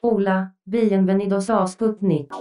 [0.00, 2.32] Hola, bienvenidos a Sputnik.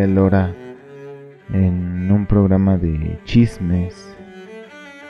[0.00, 0.54] Celia Lora
[1.52, 4.16] en un programa de chismes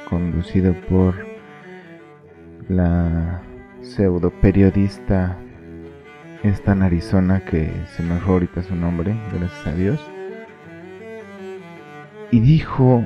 [0.09, 1.15] conducido por
[2.69, 3.41] la
[3.83, 5.37] pseudo periodista
[6.43, 10.11] esta Arizona que se me fue ahorita su nombre, gracias a Dios.
[12.33, 13.05] Y dijo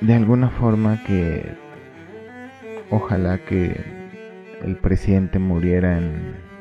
[0.00, 1.56] de alguna forma que
[2.90, 3.74] ojalá que
[4.62, 6.54] el presidente muriera en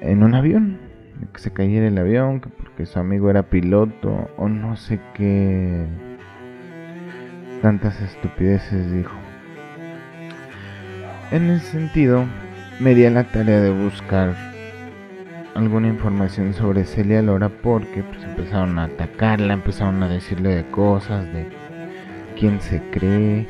[0.00, 0.83] en un avión,
[1.32, 5.86] que se cayera el avión, que porque su amigo era piloto o no sé qué
[7.62, 9.14] tantas estupideces dijo.
[11.30, 12.24] En ese sentido,
[12.80, 14.34] me di a la tarea de buscar
[15.54, 21.24] alguna información sobre Celia Lora porque pues, empezaron a atacarla, empezaron a decirle de cosas,
[21.32, 21.46] de
[22.38, 23.48] quién se cree,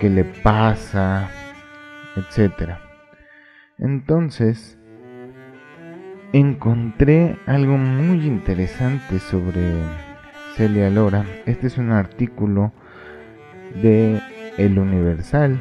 [0.00, 1.30] qué le pasa,
[2.16, 2.80] etcétera.
[3.78, 4.78] Entonces,
[6.32, 9.60] encontré algo muy interesante sobre
[10.56, 11.24] Celia Lora.
[11.46, 12.72] Este es un artículo
[13.82, 14.20] de
[14.56, 15.60] El Universal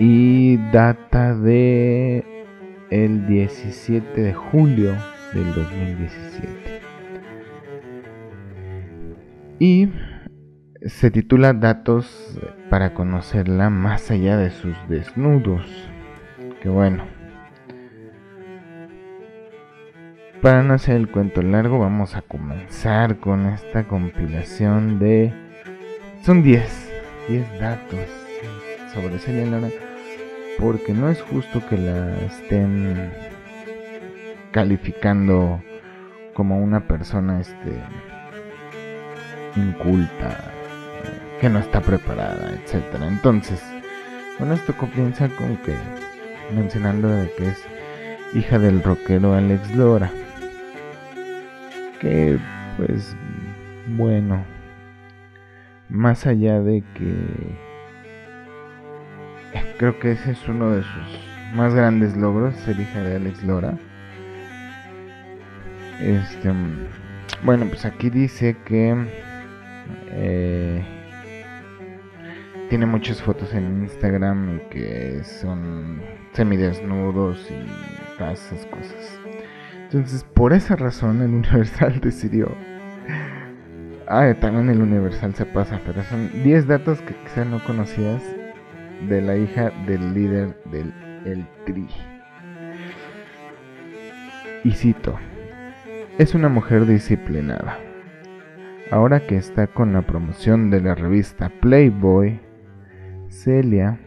[0.00, 2.24] y data de
[2.90, 4.94] el 17 de julio
[5.32, 6.80] del 2017.
[9.58, 9.88] Y
[10.84, 12.38] se titula Datos
[12.68, 15.64] para conocerla más allá de sus desnudos.
[16.60, 17.15] Que bueno,
[20.42, 25.32] Para no hacer el cuento largo, vamos a comenzar con esta compilación de...
[26.22, 26.90] Son 10,
[27.28, 27.98] 10 datos
[28.92, 29.70] sobre Celia Lora,
[30.58, 33.10] porque no es justo que la estén
[34.50, 35.62] calificando
[36.34, 37.80] como una persona este
[39.56, 40.52] inculta,
[41.40, 43.08] que no está preparada, etcétera.
[43.08, 43.62] Entonces,
[44.38, 45.74] bueno, esto comienza con que
[46.54, 47.64] mencionando de que es
[48.34, 50.10] hija del rockero Alex Lora
[52.00, 52.38] que
[52.76, 53.16] pues
[53.88, 54.44] bueno,
[55.88, 57.14] más allá de que
[59.78, 63.78] creo que ese es uno de sus más grandes logros, ser hija de Alex Lora.
[66.00, 66.52] Este,
[67.44, 68.94] bueno, pues aquí dice que
[70.10, 70.84] eh,
[72.68, 76.02] tiene muchas fotos en Instagram y que son
[76.32, 79.20] semidesnudos y todas esas cosas.
[79.86, 82.48] Entonces, por esa razón, el Universal decidió.
[84.08, 88.22] Ah, también el Universal se pasa, pero son 10 datos que quizás no conocías
[89.08, 90.92] de la hija del líder del
[91.24, 91.86] El Tri.
[94.64, 95.16] Y cito:
[96.18, 97.78] Es una mujer disciplinada.
[98.90, 102.40] Ahora que está con la promoción de la revista Playboy,
[103.28, 104.00] Celia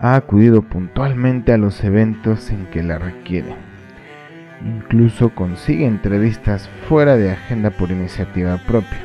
[0.00, 3.75] ha acudido puntualmente a los eventos en que la requieren
[4.64, 8.98] Incluso consigue entrevistas fuera de agenda por iniciativa propia.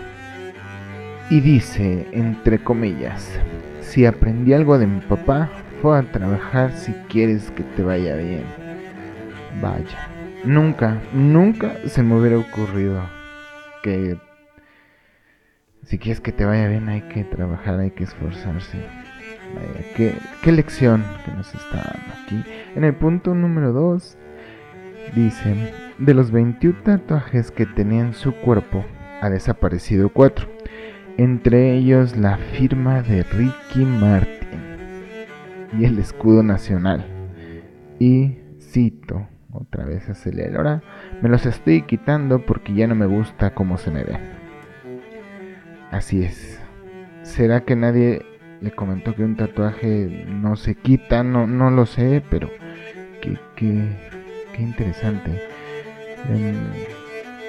[1.30, 3.40] Y dice, entre comillas,
[3.82, 5.50] si aprendí algo de mi papá,
[5.82, 8.44] fue a trabajar si quieres que te vaya bien.
[9.62, 10.10] Vaya,
[10.44, 13.02] nunca, nunca se me hubiera ocurrido
[13.84, 14.18] que
[15.84, 18.78] si quieres que te vaya bien hay que trabajar, hay que esforzarse.
[19.56, 20.14] Vaya, qué,
[20.44, 22.44] qué lección que nos está dando aquí.
[22.76, 24.18] En el punto número 2
[25.16, 28.86] Dice, de los 21 tatuajes que tenía en su cuerpo,
[29.22, 30.48] ha desaparecido 4,
[31.18, 34.62] entre ellos la firma de Ricky Martin
[35.78, 37.06] y el escudo nacional.
[38.00, 40.82] Y cito, otra vez a Celia
[41.22, 44.18] me los estoy quitando porque ya no me gusta cómo se me ve.
[45.92, 46.62] Así es.
[47.24, 48.26] ¿Será que nadie
[48.62, 51.24] le comentó que un tatuaje no se quita?
[51.24, 52.50] No, no lo sé, pero
[53.22, 54.21] que, que
[54.54, 55.42] Qué interesante.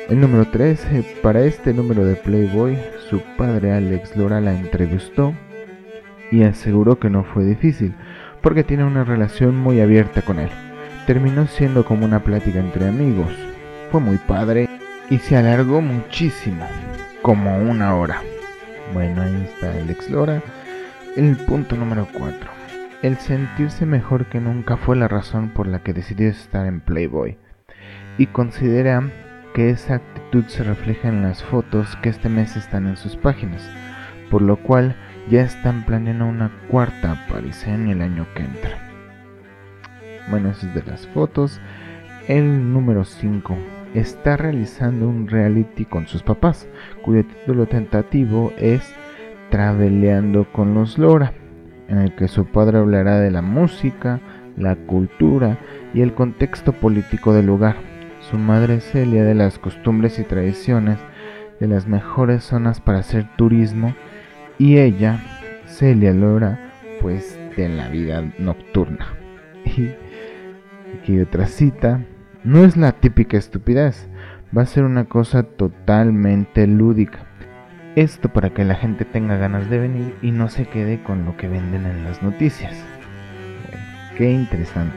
[0.08, 2.78] el número 3, eh, para este número de Playboy,
[3.10, 5.34] su padre Alex Lora la entrevistó
[6.31, 7.94] y aseguró que no fue difícil,
[8.40, 10.49] porque tiene una relación muy abierta con él.
[11.06, 13.32] Terminó siendo como una plática entre amigos.
[13.90, 14.69] Fue muy padre
[15.10, 16.66] y se alargó muchísimo,
[17.20, 18.22] como una hora.
[18.94, 20.43] Bueno, ahí está el Explora.
[21.16, 22.62] El punto número 4.
[23.02, 27.37] El sentirse mejor que nunca fue la razón por la que decidió estar en Playboy.
[28.16, 29.10] Y considera
[29.54, 33.69] que esa actitud se refleja en las fotos que este mes están en sus páginas,
[34.31, 34.94] por lo cual
[35.28, 38.78] ya están planeando una cuarta aparición el año que entra.
[40.31, 41.60] Bueno, eso es de las fotos.
[42.28, 43.58] El número 5
[43.94, 46.69] está realizando un reality con sus papás,
[47.02, 48.94] cuyo título tentativo es
[49.50, 51.32] Traveleando con los Lora,
[51.93, 54.19] en el que su padre hablará de la música,
[54.56, 55.59] la cultura
[55.93, 57.77] y el contexto político del lugar.
[58.21, 60.99] Su madre Celia de las costumbres y tradiciones
[61.61, 63.94] de las mejores zonas para hacer turismo
[64.59, 65.21] y ella,
[65.67, 66.73] Celia Lora,
[67.03, 69.06] pues de la vida nocturna.
[70.85, 72.05] Y aquí otra cita,
[72.45, 74.09] no es la típica estupidez,
[74.56, 77.31] va a ser una cosa totalmente lúdica.
[77.94, 81.37] Esto para que la gente tenga ganas de venir y no se quede con lo
[81.37, 82.73] que venden en las noticias.
[84.17, 84.97] qué interesante.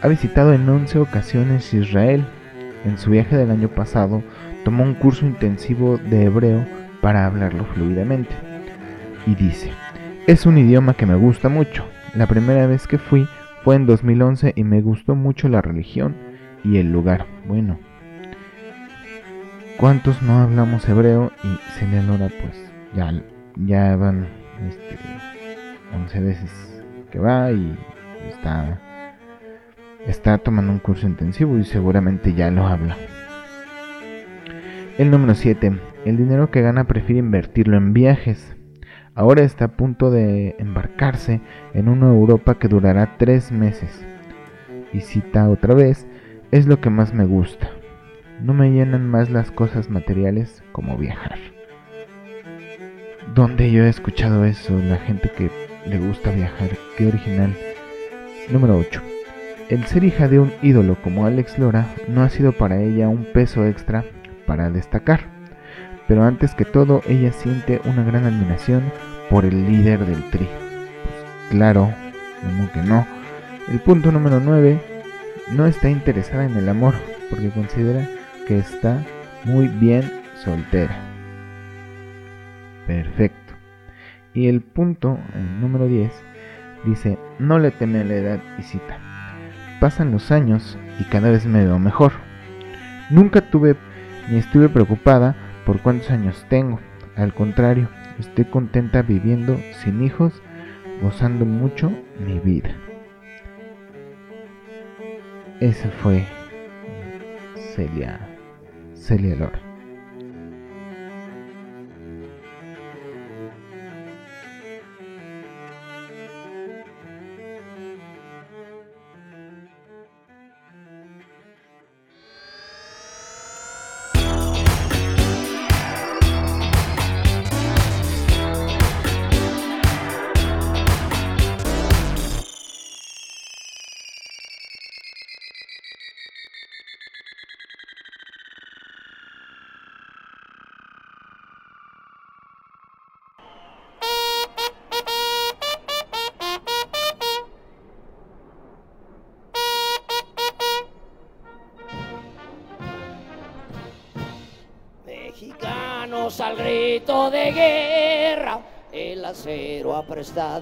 [0.00, 2.24] Ha visitado en 11 ocasiones Israel.
[2.84, 4.22] En su viaje del año pasado
[4.64, 6.64] tomó un curso intensivo de hebreo
[7.00, 8.34] para hablarlo fluidamente
[9.26, 9.72] y dice,
[10.28, 11.84] es un idioma que me gusta mucho.
[12.14, 13.26] La primera vez que fui
[13.64, 16.14] fue en 2011 y me gustó mucho la religión
[16.62, 17.26] y el lugar.
[17.48, 17.78] Bueno,
[19.78, 21.32] ¿cuántos no hablamos hebreo?
[21.42, 22.02] Y Celia
[22.40, 23.12] pues ya,
[23.56, 24.26] ya van
[24.68, 24.98] este,
[25.94, 27.76] 11 veces que va y
[28.28, 28.80] está,
[30.06, 32.96] está tomando un curso intensivo y seguramente ya lo habla.
[34.98, 35.78] El número 7.
[36.04, 38.54] El dinero que gana prefiere invertirlo en viajes.
[39.16, 41.40] Ahora está a punto de embarcarse
[41.72, 44.04] en una Europa que durará tres meses.
[44.92, 46.06] Y cita otra vez,
[46.50, 47.70] es lo que más me gusta.
[48.40, 51.38] No me llenan más las cosas materiales como viajar.
[53.34, 54.78] ¿Dónde yo he escuchado eso?
[54.78, 55.50] La gente que
[55.86, 56.70] le gusta viajar.
[56.96, 57.56] Qué original.
[58.50, 59.00] Número 8.
[59.70, 63.24] El ser hija de un ídolo como Alex Lora no ha sido para ella un
[63.24, 64.04] peso extra
[64.46, 65.34] para destacar
[66.06, 68.82] pero antes que todo ella siente una gran admiración
[69.30, 70.46] por el líder del tri.
[70.46, 71.92] Pues, claro,
[72.42, 73.06] como que no.
[73.68, 74.80] El punto número 9
[75.52, 76.94] no está interesada en el amor
[77.30, 78.06] porque considera
[78.46, 79.02] que está
[79.44, 80.96] muy bien soltera.
[82.86, 83.54] Perfecto.
[84.34, 86.12] Y el punto el número 10
[86.84, 88.98] dice, no le teme a la edad y cita.
[89.80, 92.12] Pasan los años y cada vez me veo mejor.
[93.10, 93.76] Nunca tuve
[94.30, 95.36] ni estuve preocupada
[95.66, 96.80] por cuántos años tengo.
[97.16, 97.88] Al contrario,
[98.18, 100.42] estoy contenta viviendo sin hijos,
[101.02, 102.70] gozando mucho mi vida.
[105.60, 106.24] Esa fue
[107.74, 108.33] Celia,
[109.06, 109.63] Celia Lora.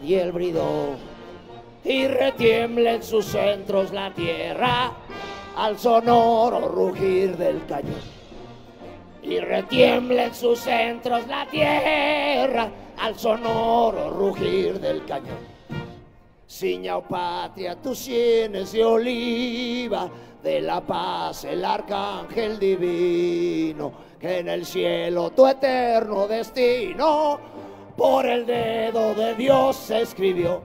[0.02, 0.96] Y el bridón,
[1.84, 4.92] y retiembla en sus centros la tierra
[5.56, 8.00] al sonoro rugir del cañón.
[9.22, 15.52] Y retiembla en sus centros la tierra al sonoro rugir del cañón.
[16.48, 20.10] Ciña o patria, tus sienes de oliva,
[20.42, 27.38] de la paz el arcángel divino que en el cielo tu eterno destino
[28.02, 30.60] por el dedo de Dios se escribió.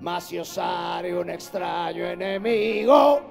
[0.00, 3.22] Mas si un extraño enemigo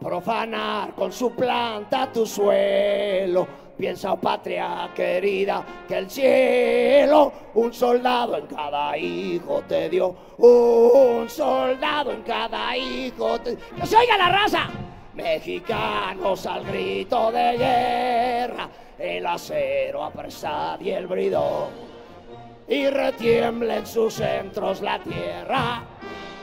[0.00, 8.36] profanar con su planta tu suelo, piensa, oh patria querida, que el cielo un soldado
[8.36, 14.28] en cada hijo te dio, un soldado en cada hijo te ¡Que se oiga la
[14.28, 14.68] raza!
[15.14, 21.91] Mexicanos al grito de guerra, el acero apresado y el bridón.
[22.68, 25.82] Y retiembla en sus centros la tierra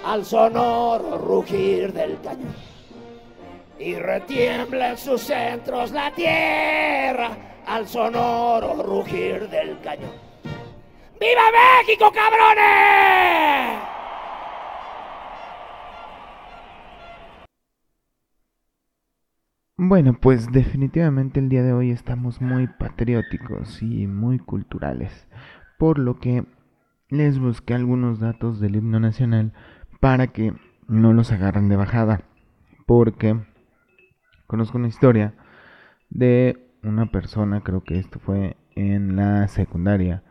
[0.05, 2.55] al sonoro rugir del cañón.
[3.79, 7.31] Y retiembla en sus centros la tierra
[7.65, 10.11] al sonoro rugir del cañón.
[11.19, 13.79] ¡Viva México, cabrones!
[19.81, 25.25] Bueno, pues definitivamente el día de hoy estamos muy patrióticos y muy culturales,
[25.79, 26.45] por lo que
[27.07, 29.53] les busqué algunos datos del himno nacional
[30.01, 30.53] para que
[30.87, 32.21] no los agarren de bajada,
[32.85, 33.39] porque
[34.45, 35.33] conozco una historia
[36.09, 40.21] de una persona, creo que esto fue en la secundaria,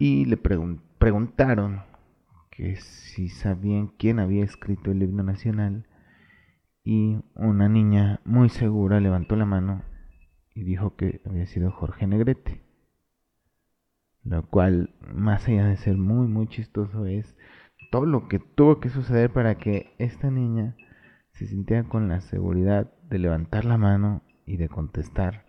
[0.00, 1.82] y le preguntaron
[2.50, 5.86] que si sabían quién había escrito el himno nacional
[6.82, 9.84] y una niña muy segura levantó la mano
[10.56, 12.61] y dijo que había sido Jorge Negrete.
[14.24, 17.36] Lo cual, más allá de ser muy, muy chistoso, es
[17.90, 20.76] todo lo que tuvo que suceder para que esta niña
[21.32, 25.44] se sintiera con la seguridad de levantar la mano y de contestar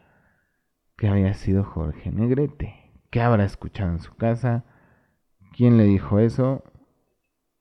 [0.98, 2.92] que había sido Jorge Negrete.
[3.10, 4.66] ¿Qué habrá escuchado en su casa?
[5.56, 6.64] ¿Quién le dijo eso?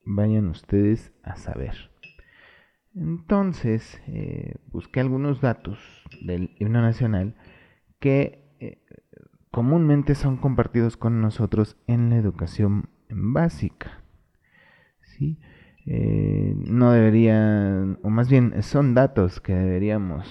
[0.05, 1.91] Vayan ustedes a saber.
[2.95, 5.79] Entonces, eh, busqué algunos datos
[6.25, 7.35] del himno nacional
[7.99, 8.83] que eh,
[9.53, 14.01] comúnmente son compartidos con nosotros en la educación básica.
[15.01, 15.37] ¿sí?
[15.85, 20.27] Eh, no deberían, o más bien son datos que deberíamos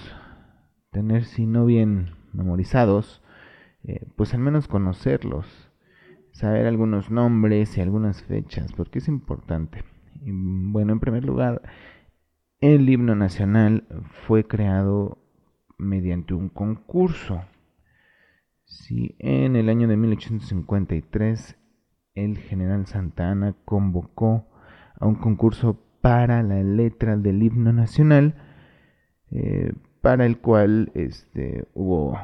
[0.91, 3.23] tener, si no bien memorizados,
[4.17, 5.71] pues al menos conocerlos,
[6.33, 9.85] saber algunos nombres y algunas fechas, porque es importante.
[10.21, 11.61] Bueno, en primer lugar,
[12.59, 13.87] el himno nacional
[14.27, 15.17] fue creado
[15.77, 17.41] mediante un concurso.
[18.65, 21.57] Sí, en el año de 1853,
[22.15, 24.47] el general Santa Ana convocó
[24.99, 28.35] a un concurso para la letra del himno nacional,
[29.31, 32.17] eh, para el cual este, hubo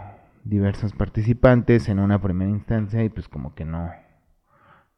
[0.44, 3.90] diversos participantes en una primera instancia y pues como que no,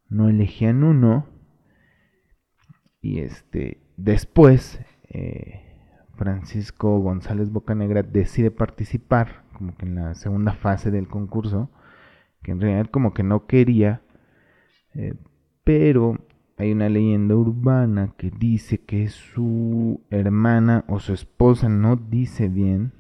[0.09, 1.27] no elegían uno.
[3.01, 5.61] Y este, después eh,
[6.15, 11.69] Francisco González Bocanegra decide participar como que en la segunda fase del concurso,
[12.41, 14.01] que en realidad como que no quería,
[14.95, 15.13] eh,
[15.63, 16.17] pero
[16.57, 22.93] hay una leyenda urbana que dice que su hermana o su esposa no dice bien,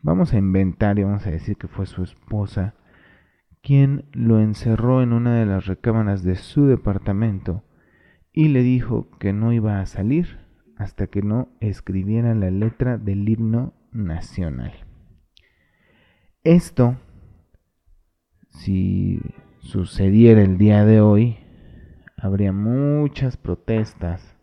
[0.00, 2.74] vamos a inventar y vamos a decir que fue su esposa,
[3.60, 7.62] quien lo encerró en una de las recámaras de su departamento
[8.32, 10.38] y le dijo que no iba a salir
[10.78, 14.87] hasta que no escribiera la letra del himno nacional.
[16.44, 16.96] Esto,
[18.48, 19.20] si
[19.58, 21.36] sucediera el día de hoy,
[22.16, 24.36] habría muchas protestas,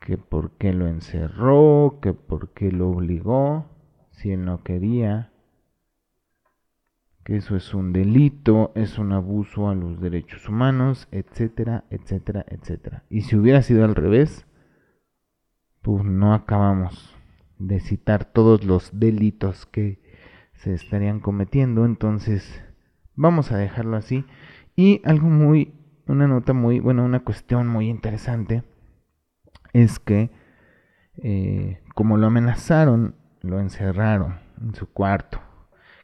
[0.00, 3.66] que por qué lo encerró, que por qué lo obligó,
[4.12, 5.32] si él no quería,
[7.24, 13.02] que eso es un delito, es un abuso a los derechos humanos, etcétera, etcétera, etcétera.
[13.10, 14.46] Y si hubiera sido al revés,
[15.82, 17.16] pues no acabamos
[17.58, 20.07] de citar todos los delitos que
[20.58, 22.62] se estarían cometiendo, entonces
[23.14, 24.24] vamos a dejarlo así.
[24.76, 25.74] Y algo muy,
[26.06, 28.64] una nota muy, bueno, una cuestión muy interesante
[29.72, 30.30] es que
[31.16, 35.40] eh, como lo amenazaron, lo encerraron en su cuarto,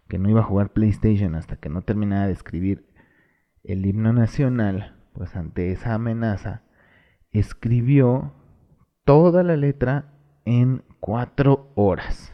[0.08, 2.88] que no iba a jugar PlayStation hasta que no terminara de escribir
[3.64, 6.62] el himno nacional, pues ante esa amenaza,
[7.32, 8.34] escribió
[9.04, 10.12] toda la letra
[10.44, 12.33] en cuatro horas.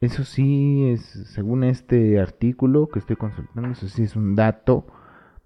[0.00, 1.00] Eso sí es,
[1.32, 4.86] según este artículo que estoy consultando, eso sí es un dato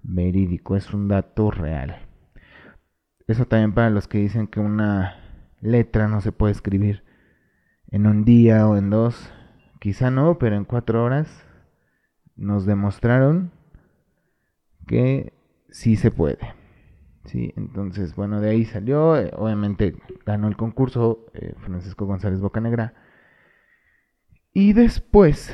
[0.03, 1.97] verídico, es un dato real.
[3.27, 5.17] Eso también para los que dicen que una
[5.61, 7.05] letra no se puede escribir
[7.91, 9.33] en un día o en dos,
[9.81, 11.47] quizá no, pero en cuatro horas
[12.37, 13.53] nos demostraron
[14.87, 15.33] que
[15.71, 16.39] sí se puede.
[17.27, 19.97] Sí, entonces, bueno, de ahí salió, eh, obviamente
[20.27, 22.95] ganó el concurso eh, Francisco González Bocanegra.
[24.57, 25.53] Y después,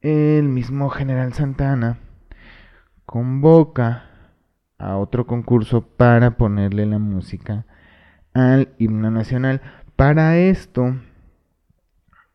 [0.00, 1.98] el mismo general Santana
[3.04, 4.04] convoca
[4.78, 7.66] a otro concurso para ponerle la música
[8.32, 9.60] al himno nacional.
[9.96, 10.94] Para esto,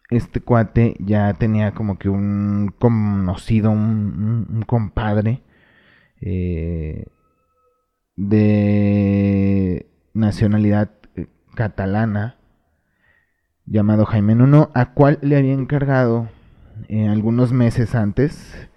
[0.10, 5.42] este cuate ya tenía como que un conocido, un, compadre,
[6.20, 7.06] eh,
[8.18, 10.92] de nacionalidad
[11.56, 12.37] catalana
[13.68, 16.30] llamado Jaime Nuno, a cual le había encargado
[16.88, 18.70] eh, algunos meses antes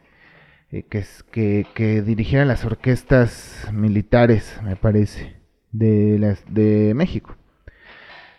[0.71, 5.41] eh, que, que, que, dirigiera las orquestas militares, me parece,
[5.73, 7.37] de, las, de México.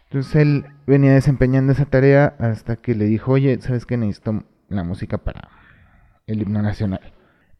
[0.03, 3.95] Entonces él venía desempeñando esa tarea hasta que le dijo, oye, ¿sabes qué?
[3.95, 5.49] Necesito la música para
[6.27, 7.13] el himno nacional.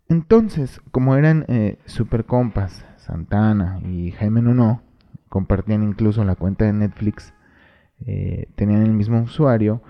[0.09, 4.83] Entonces, como eran eh, super compas, Santana y Jaime Nuno,
[5.29, 7.33] compartían incluso la cuenta de Netflix,
[8.05, 9.81] eh, tenían el mismo usuario,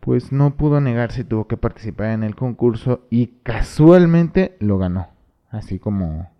[0.00, 5.08] pues no pudo negarse, tuvo que participar en el concurso y casualmente lo ganó.
[5.50, 6.30] Así como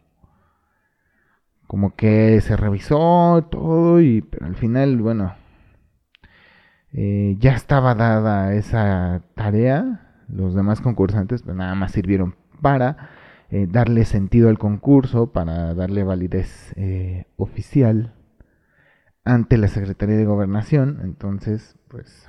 [1.67, 5.35] como que se revisó todo y pero al final, bueno,
[6.93, 10.07] eh, ya estaba dada esa tarea.
[10.29, 13.11] Los demás concursantes pues, nada más sirvieron para
[13.51, 16.75] eh, darle sentido al concurso, para darle validez
[17.37, 18.15] oficial
[19.25, 21.01] ante la Secretaría de Gobernación.
[21.03, 22.29] Entonces, pues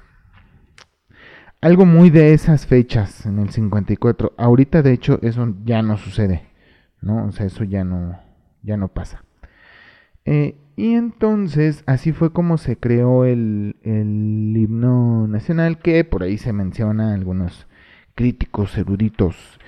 [1.61, 4.33] algo muy de esas fechas en el 54.
[4.37, 6.43] Ahorita de hecho eso ya no sucede,
[7.01, 7.25] ¿no?
[7.27, 8.19] O sea, eso ya no
[8.63, 9.23] ya no pasa.
[10.25, 16.37] Eh, y entonces así fue como se creó el, el, himno nacional que por ahí
[16.37, 17.67] se menciona algunos
[18.15, 19.59] críticos eruditos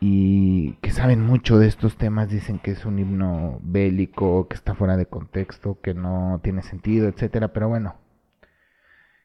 [0.00, 4.74] y que saben mucho de estos temas dicen que es un himno bélico, que está
[4.74, 7.52] fuera de contexto, que no tiene sentido, etcétera.
[7.52, 7.96] Pero bueno,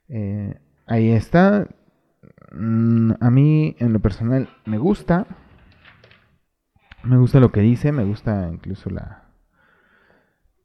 [0.09, 1.67] eh, ahí está.
[2.51, 5.27] Mm, a mí en lo personal me gusta,
[7.03, 9.23] me gusta lo que dice, me gusta incluso la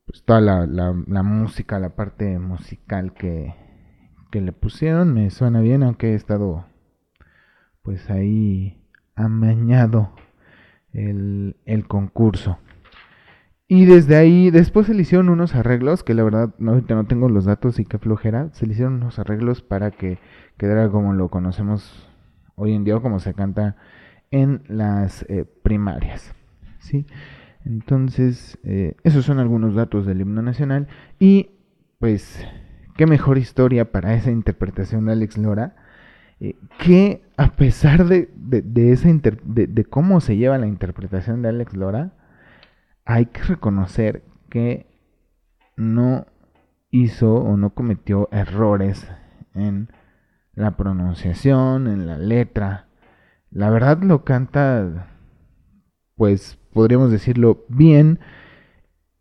[0.07, 3.55] pues toda la, la, música, la parte musical que,
[4.31, 6.65] que le pusieron, me suena bien, aunque he estado
[7.83, 8.78] pues ahí
[9.25, 10.13] amañado
[10.93, 12.59] el, el concurso.
[13.71, 17.05] Y desde ahí, después se le hicieron unos arreglos, que la verdad no, ahorita no
[17.05, 20.19] tengo los datos y qué flojera, se le hicieron unos arreglos para que
[20.57, 22.09] quedara como lo conocemos
[22.55, 23.77] hoy en día como se canta
[24.31, 26.35] en las eh, primarias.
[26.79, 27.07] ¿sí?
[27.65, 30.89] Entonces, eh, esos son algunos datos del himno nacional.
[31.19, 31.51] Y
[31.99, 32.43] pues,
[32.97, 35.77] qué mejor historia para esa interpretación de Alex Lora,
[36.41, 38.31] eh, que a pesar de,
[38.75, 42.13] esa de, cómo se lleva la interpretación de Alex Lora,
[43.05, 44.87] hay que reconocer que
[45.77, 46.27] no
[46.91, 49.09] hizo o no cometió errores
[49.55, 49.89] en
[50.55, 52.89] la pronunciación, en la letra.
[53.51, 55.09] La verdad lo canta,
[56.17, 58.19] pues podríamos decirlo, bien.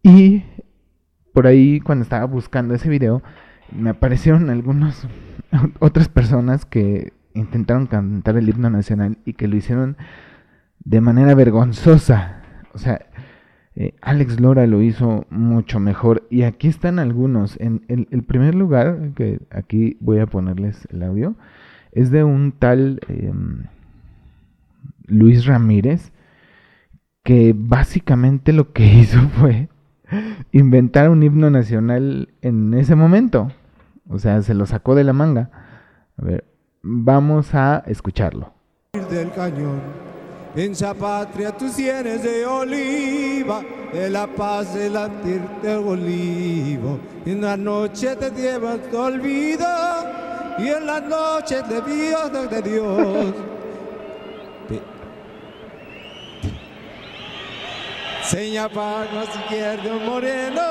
[0.02, 0.44] Y
[1.34, 3.22] por ahí cuando estaba buscando ese video,
[3.72, 5.08] me aparecieron algunas
[5.80, 9.98] otras personas que intentaron cantar el himno nacional y que lo hicieron
[10.84, 12.42] de manera vergonzosa.
[12.74, 13.08] O sea,
[13.76, 16.28] eh, Alex Lora lo hizo mucho mejor.
[16.30, 17.60] Y aquí están algunos.
[17.60, 21.36] En el, primer lugar, que aquí voy a ponerles el audio,
[21.92, 23.66] es de un tal em,
[25.06, 26.12] Luis Ramírez
[27.24, 29.70] que básicamente lo que hizo fue
[30.52, 33.52] inventar un himno nacional en ese momento.
[34.08, 35.52] O sea, se lo sacó de la manga.
[36.18, 36.46] A ver,
[36.82, 38.52] vamos a escucharlo.
[39.10, 39.82] Del cañón,
[40.56, 43.62] en esa patria tú tienes de oliva,
[43.94, 47.00] de la paz de latirte olivo.
[47.26, 49.68] En la noche te llevas tu olvido
[50.58, 53.34] y en la noche te Dios de Dios.
[58.24, 60.62] Seña para izquierdo moreno.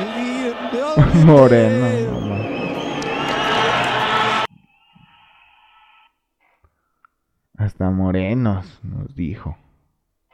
[1.24, 2.29] moreno.
[7.70, 9.56] Hasta morenos, nos dijo.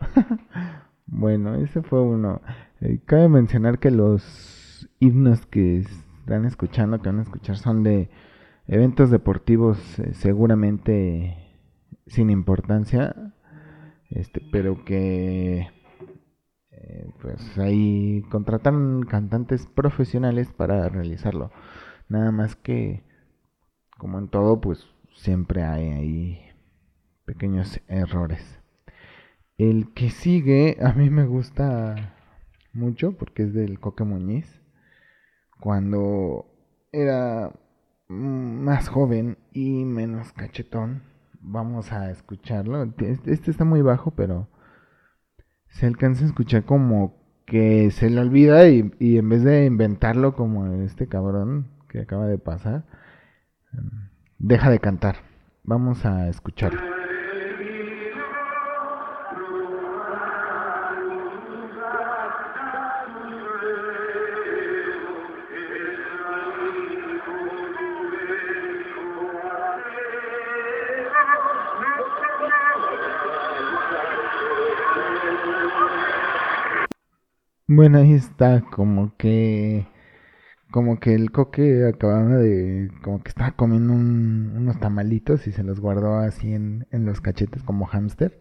[1.06, 2.40] bueno, ese fue uno.
[2.80, 8.08] Eh, cabe mencionar que los himnos que están escuchando, que van a escuchar, son de
[8.66, 11.36] eventos deportivos eh, seguramente
[12.06, 13.14] sin importancia,
[14.08, 15.68] este, pero que
[16.70, 21.50] eh, pues ahí contrataron cantantes profesionales para realizarlo.
[22.08, 23.02] Nada más que,
[23.98, 26.45] como en todo, pues siempre hay ahí
[27.26, 28.60] pequeños errores.
[29.58, 32.14] El que sigue a mí me gusta
[32.72, 34.62] mucho porque es del Coque Muñiz.
[35.60, 36.46] Cuando
[36.92, 37.52] era
[38.08, 41.02] más joven y menos cachetón,
[41.40, 42.82] vamos a escucharlo.
[42.82, 44.48] Este, este está muy bajo, pero
[45.68, 50.66] se alcanza a escuchar como que se le olvida y, en vez de inventarlo como
[50.82, 52.84] este cabrón que acaba de pasar,
[53.72, 54.08] em,
[54.38, 55.16] deja de cantar.
[55.64, 56.95] Vamos a escucharlo.
[77.68, 79.86] Bueno, ahí está, como que
[80.72, 85.80] como que el coque acababa de, como que estaba comiendo unos tamalitos y se los
[85.80, 88.40] guardó así en, en los cachetes como hámster.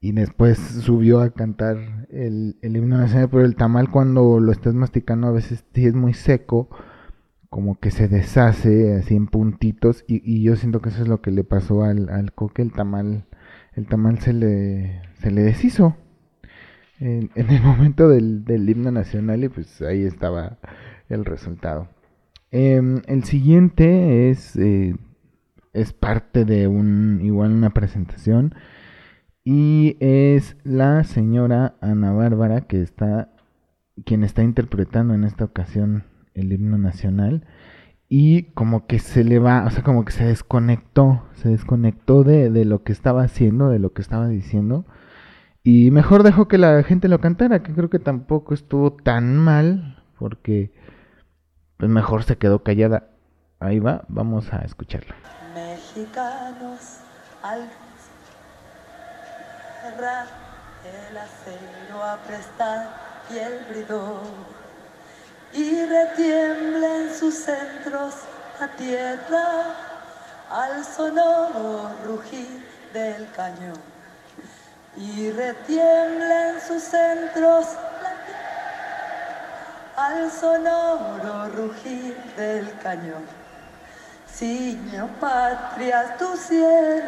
[0.00, 4.74] Y después subió a cantar el, el himno nacional, pero el tamal cuando lo estás
[4.74, 6.70] masticando a veces sí es muy seco,
[7.50, 11.22] como que se deshace así en puntitos y, y yo siento que eso es lo
[11.22, 13.26] que le pasó al, al coque, el tamal,
[13.74, 15.96] el tamal se le, se le deshizo
[17.00, 20.58] en, el momento del, del himno nacional y pues ahí estaba
[21.08, 21.88] el resultado.
[22.50, 24.96] Em, el siguiente es, eh,
[25.72, 28.54] es parte de un, igual una presentación
[29.44, 33.30] y es la señora Ana Bárbara que está,
[34.04, 36.04] quien está interpretando en esta ocasión
[36.34, 37.46] el himno nacional
[38.08, 42.50] y como que se le va, o sea, como que se desconectó, se desconectó de,
[42.50, 44.86] de lo que estaba haciendo, de lo que estaba diciendo.
[45.68, 50.00] Y mejor dejó que la gente lo cantara, que creo que tampoco estuvo tan mal,
[50.16, 50.70] porque
[51.76, 53.08] pues mejor se quedó callada.
[53.58, 55.16] Ahí va, vamos a escucharla.
[55.56, 57.00] Mexicanos
[57.42, 57.62] al
[61.10, 62.88] el acero a prestar
[63.28, 64.20] y el bridón,
[65.52, 68.14] y retiembla en sus centros
[68.60, 69.74] la tierra
[70.48, 73.95] al sonoro rugir del cañón,
[74.96, 77.66] y retiembla en sus centros
[79.96, 83.24] al sonoro rugir del cañón.
[84.32, 87.06] Ciño patria, tu cienes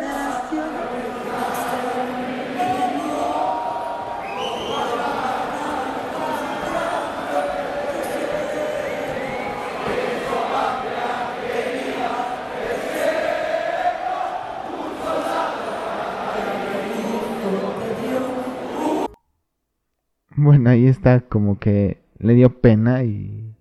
[20.41, 23.57] Bueno, ahí está como que le dio pena y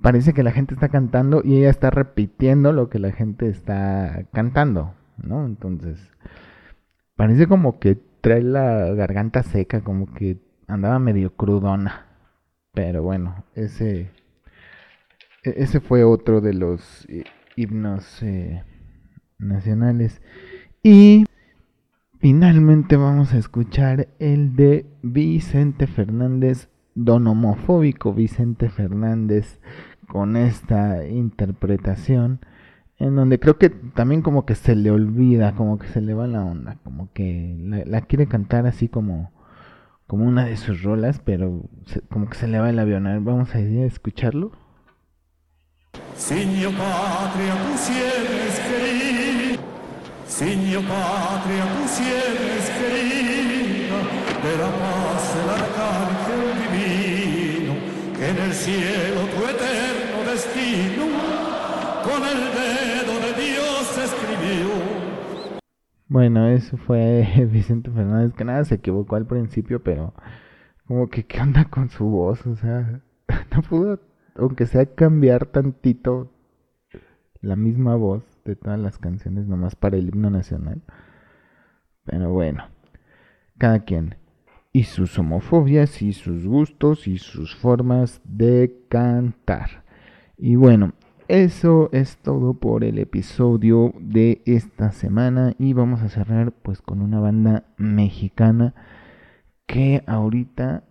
[0.00, 4.24] parece que la gente está cantando y ella está repitiendo lo que la gente está
[4.32, 5.44] cantando, ¿no?
[5.44, 6.00] Entonces,
[7.14, 12.06] parece como que trae la garganta seca, como que andaba medio crudona.
[12.72, 14.10] Pero bueno, ese
[15.44, 17.24] e-, ese fue otro de los eh,
[17.56, 18.64] himnos eh,
[19.38, 20.22] nacionales.
[20.82, 21.26] Y
[22.22, 29.58] finalmente vamos a escuchar el de Vicente Fernández don homofóbico Vicente Fernández
[30.06, 32.38] con esta interpretación
[33.00, 36.28] en donde creo que también como que se le olvida, como que se le va
[36.28, 37.56] la onda, como que
[37.86, 39.32] la, quiere cantar así como
[40.06, 41.64] como una de sus rolas, pero
[42.08, 43.08] como que se le va el avión.
[43.08, 44.52] A ver, vamos a ir a escucharlo.
[46.28, 46.70] Querida,
[50.32, 53.98] Signor patria, tu sienes querida,
[54.42, 56.52] de la paz el arcángel
[58.18, 61.04] en el cielo tu eterno destino
[62.02, 64.68] con el dedo de Dios escribió.
[66.08, 70.14] Bueno, eso fue Vicente Fernández, que nada se equivocó al principio, pero
[70.86, 73.02] como que qué onda con su voz, o sea,
[73.54, 74.00] no pudo,
[74.36, 76.32] aunque sea cambiar tantito
[77.42, 80.82] la misma voz de todas las canciones nomás para el himno nacional.
[82.04, 82.64] Pero bueno,
[83.58, 84.16] cada quien
[84.72, 89.84] y sus homofobias y sus gustos y sus formas de cantar.
[90.38, 90.94] Y bueno,
[91.28, 97.00] eso es todo por el episodio de esta semana y vamos a cerrar pues con
[97.00, 98.74] una banda mexicana
[99.66, 100.84] que ahorita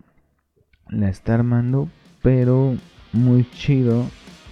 [0.88, 1.88] la está armando,
[2.22, 2.76] pero
[3.12, 4.06] muy chido.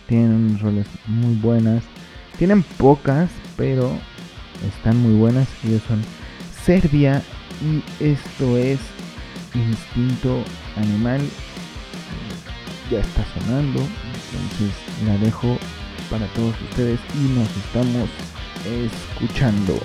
[0.06, 1.84] Tienen roles muy buenas.
[2.40, 3.92] Tienen pocas, pero
[4.66, 5.46] están muy buenas.
[5.62, 6.02] Ellos son
[6.64, 7.22] Serbia
[7.60, 8.78] y esto es
[9.54, 10.42] instinto
[10.76, 11.20] animal
[12.90, 14.74] ya está sonando entonces
[15.06, 15.58] la dejo
[16.08, 18.08] para todos ustedes y nos estamos
[18.64, 19.78] escuchando